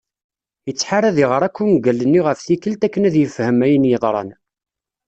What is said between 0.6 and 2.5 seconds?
ettḥar ad iɣar akk ungal-nni ɣef